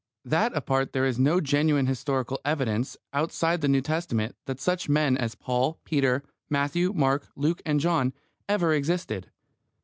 [0.25, 5.15] That apart, there is no genuine historical evidence, outside the New Testament, that such men
[5.15, 8.11] as Paul, Peter, Matthew, Mark, Luke, and John
[8.49, 9.29] ever existed.